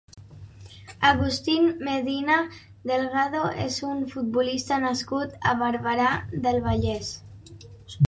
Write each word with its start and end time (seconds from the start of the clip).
Agustín 1.09 1.67
Medina 1.89 2.39
Delgado 2.93 3.43
és 3.67 3.79
un 3.91 4.03
futbolista 4.17 4.83
nascut 4.89 5.41
a 5.53 5.57
Barberà 5.65 6.13
del 6.49 6.63
Vallès. 6.69 7.17